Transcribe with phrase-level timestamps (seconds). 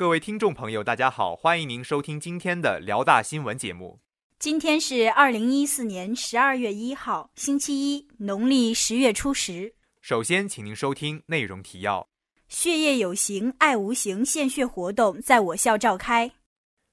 [0.00, 4.00] 各位听众朋友，大家好，欢迎您收听今天的辽大新闻节目。
[4.38, 9.74] 今天是二零一四年十二月一号，星期一，农历十月初十。
[10.00, 12.08] 首先，请您收听内容提要：
[12.48, 16.30] 血液有形，爱无形献血活动在我校召开；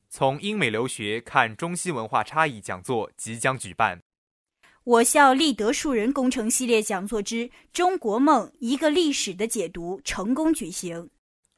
[0.09, 3.99] 从英美留学看中西文化差异讲座即将举办；
[4.83, 11.09] 我校立德树人工程系列讲座之《中国梦：一个历史的解读》成功举行。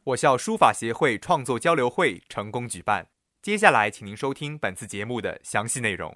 [0.10, 3.08] 我校书法协会创作交流会成功举办。
[3.44, 6.16] 接下来，请您收听本次节目的详细内容。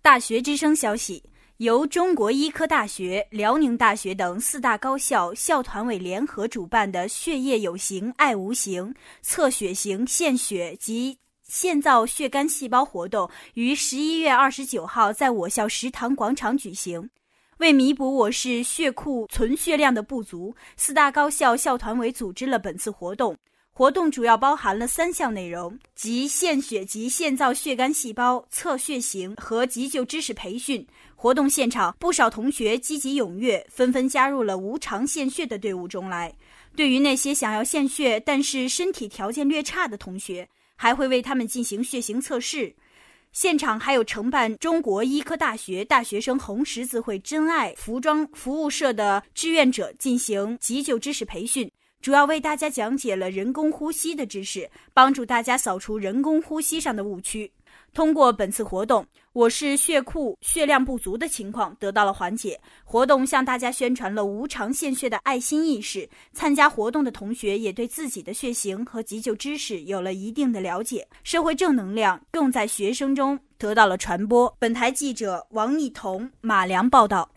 [0.00, 1.24] 大学之声消息：
[1.56, 17.10] 由中国医科大学、辽宁大学等四大高校校团委联合主办的“血液有形，爱无形”测血型、献血及现造血干细胞活动，于十一月二十九号在我校食堂广场举行。
[17.62, 23.36] 为弥补我市血库存血量的不足，四大高校校团委组织了本次活动。
[23.70, 30.84] 活动主要包含了三项内容，即献血及献造血干细胞、测血型和急救知识培训。
[31.14, 36.34] 活动现场，不少同学积极踊跃，纷纷加入了无偿献血的队伍中来。
[36.74, 42.74] 对于那些想要献血但是身体条件略差的同学，还会为他们进行血型测试。
[43.32, 51.70] 现场还有承办中国医科大学大学生红十字会真爱服装服务社的志愿者进行急救知识培训，
[52.02, 57.50] 主要为大家讲解了人工呼吸的知识，帮助大家扫除人工呼吸上的误区。
[57.94, 62.60] 通过本次活动，我市血库血量不足的情况得到了缓解。
[62.84, 66.06] 活动向大家宣传了无偿献血的爱心意识。
[66.34, 74.54] 参加活动的同学也对自己的血型和急救知识有了一定的了解，社会正能量更在学生中得到了传播。
[74.58, 77.30] 本台记者王艺彤、马良报道。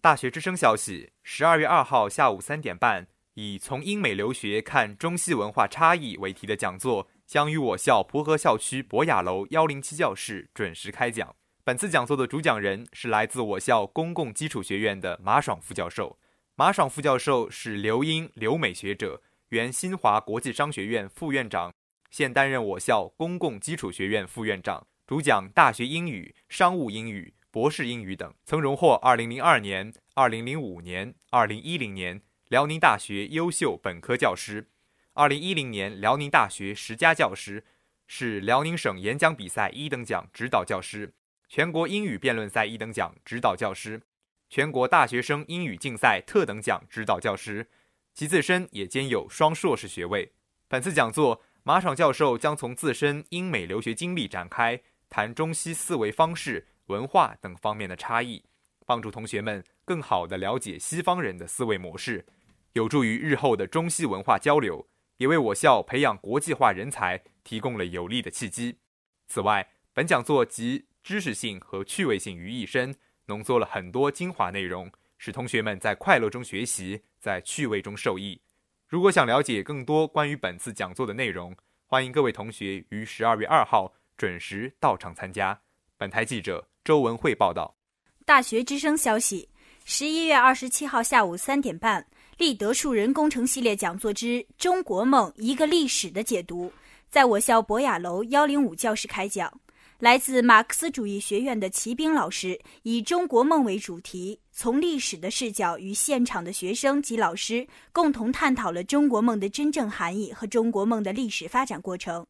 [0.00, 7.08] 大学之声消息：十二月二号下午三点半，以“从英美留学看中西文化差异”为题的讲座。
[7.26, 11.34] 将于我校蒲河校区博雅楼幺零七教室准时开讲。
[11.64, 16.18] 本次讲座的主讲人是来自我校公共基础学院的马爽副教授。
[16.54, 21.72] 马爽副教授是留英留美学者，原新华国际商学院副院长，
[22.10, 34.68] 现担任我校公共基础学院副院长，主讲大学英语、商务英语、博士英语等，曾荣获二零零二年、二零零五年、二零一零年辽宁大学优秀本科教师。
[35.16, 37.62] 二零一零年，辽宁大学十佳教师，
[38.08, 41.14] 是辽宁省演讲比赛一等奖指导教师，
[41.48, 44.02] 全国英语辩论赛一等奖指导教师，
[44.50, 47.68] 全国大学生英语竞赛特等奖指导教师，
[48.12, 50.32] 其自身也兼有双硕士学位。
[50.66, 58.42] 本次讲座，马爽教授将从自身英美留学经历展开，谈中西思维方式、文化等方面的差异，
[58.84, 62.26] 帮助同学们更好地了解西方人的思维模式，
[62.72, 64.84] 有助于日后的中西文化交流。
[65.16, 68.78] 也为我校培养国际化人才提供了有利的契机。
[69.26, 72.94] 此外，本讲座集知识性和趣味性于一身，
[73.26, 78.40] 浓缩了很多精华内容，使同学们在快乐中学习，在趣味中受益。
[78.88, 85.62] 如果想了解更多关于本次讲座的内容，欢迎各位同学于十二月二号准时到场参加。
[85.96, 87.76] 本台记者周文慧报道。
[88.24, 89.48] 大学之声消息：
[89.84, 92.06] 十一月二十七号下午三点半。
[92.36, 96.66] 立德树人工程系列讲座之《中国梦：一个历史的解读》
[97.08, 99.52] 在我校博雅楼幺零五教室开讲。
[100.00, 112.26] 来自马克思主义学院的齐兵老师以“中国梦”为主题，从历史的视角与现场的学生及老师共同探讨了中国梦的真正含义和中国梦的历史发展过程。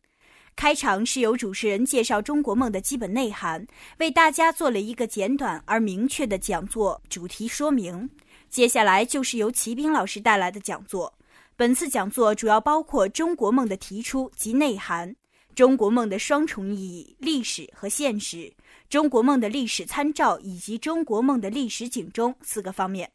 [0.54, 3.66] 开场是由主持人介绍中国梦的基本内涵，
[3.98, 8.08] 为大家做了一个简短而明确的讲座主题说明。
[8.54, 11.12] 接下来就是由齐兵老师带来的讲座。
[11.56, 15.16] 本次讲座主要包括中国梦的提出及内涵、
[15.56, 18.54] 中国梦的双重意义、历史和现实、
[18.88, 23.10] 中国梦的历史参照以及中国梦的历史警钟四个方面。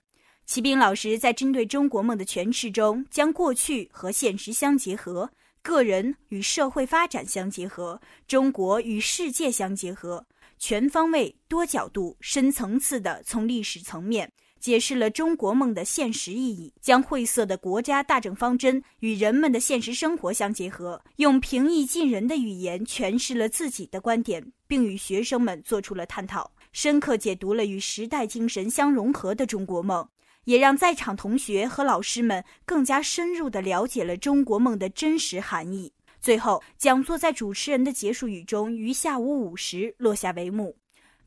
[0.45, 10.25] 齐兵老师在针对中国梦的诠释中，将过去和现实相结合，个人与社会发展相结合，中国与世界相结合，
[10.57, 14.29] 全方位、多角度、深层次的从历史层面。
[14.59, 30.07] 解释了中国梦的现实意义，将晦涩的国家大政方针与人们的现实生活相结合，用平易近人的语言诠释了自己的观点，并与学生们做出了探讨，深刻解读了与时代精神相融合的中国梦，
[30.43, 35.93] 也让在场同学和老师们更加深入地了解了中国梦的真实含义。
[36.19, 40.75] 最后，讲座在主持人的结束语中于下午五时落下帷幕。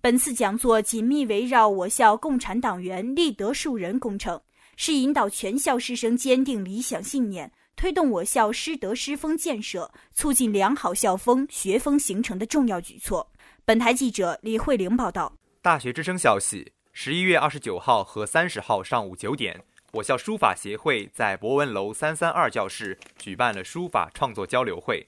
[0.03, 4.43] 本次讲座紧密围绕我校共产党员立德树人工程，
[4.77, 13.31] 是引导全校师生坚定理想信念、推动我校师德师风建设，促进良好校风学风形成的重要举措。
[13.65, 15.33] 本台记者李慧玲报道。
[15.63, 19.63] 大学之声消息：十一月二十九号和三十号上午九点，
[19.93, 25.07] 我校书法协会在博文楼三三二教室举办了书法创作交流会。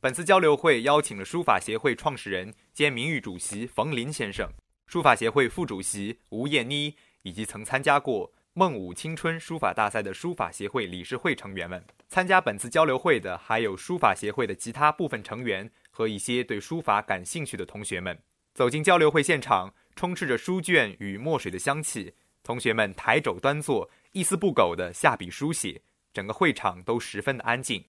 [0.00, 4.48] 本次交流会邀请了书法协会创始人兼名誉主席冯林先生、
[4.86, 11.82] 书法协会副主席吴艳妮，以及曾参加过孟武青春书法大赛的书法协会理事会成员们。
[12.08, 18.18] 参加本次交流会的还有书法协会的其他部分成员和一些对书法感兴趣的同学们。
[18.54, 19.74] 走进交流会现场。
[19.96, 22.12] 充斥着书卷与墨水的香气，
[22.42, 25.80] 同学们抬肘端坐，一丝不苟地下笔书写，
[26.12, 27.82] 整个会场都十分的安静。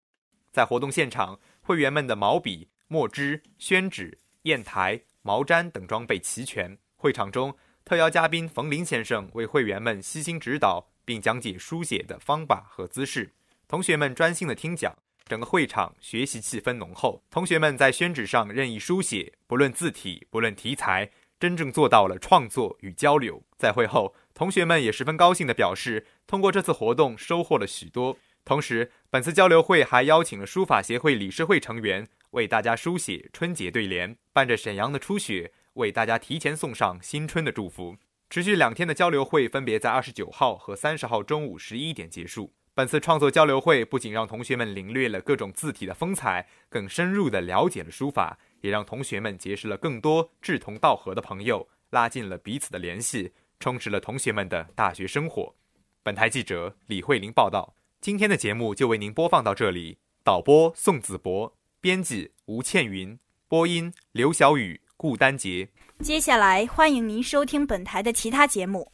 [0.50, 1.38] 在活动现场，
[1.68, 6.78] 会员们的毛笔、墨汁、宣纸、砚台、毛毡等装备齐全。
[6.96, 7.54] 会场中，
[7.84, 13.34] 特邀嘉宾冯林先生为会员们悉心指导，并讲解书写的方法和姿势。
[13.68, 17.22] 同学们专心地听讲，整个会场学习气氛浓厚。
[17.30, 21.12] 同学们在宣纸上任意书写，不论字体，不论题材。
[21.40, 23.44] 真正做到了创作与交流。
[23.60, 28.18] 在会后，同学们也十分高兴地表示，通过这次活动收获了许多。
[28.48, 37.98] 同时，本次交流会还邀请了书法协会理事会成员为大家书写春节对联，伴着沈阳的初雪，为大家提前送上新春的祝福。
[38.30, 42.54] 持续两天的交流会分别在二十九号和三十号中午十一点结束。
[42.74, 48.40] 本次创作交流会不仅让同学们领略了各种字体的风采，更深入地了解了书法。
[48.62, 55.54] 也让同学们结识了更多志同道合的朋友，拉近了彼此的联系，充实了同学们的大学生活。
[56.02, 57.77] 本台记者李慧玲报道。
[58.07, 59.98] 今天的节目就为您播放到这里。
[60.24, 63.19] 导播宋子博，编辑吴倩云，
[63.50, 65.68] 播音刘晓雨、顾丹杰。
[66.00, 68.94] 接下来欢迎您收听本台的其他节目。